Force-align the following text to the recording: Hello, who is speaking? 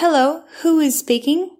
Hello, 0.00 0.44
who 0.62 0.78
is 0.78 0.96
speaking? 0.96 1.50